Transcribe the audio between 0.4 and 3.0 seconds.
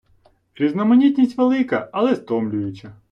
Різноманітність велика, але стомлююча.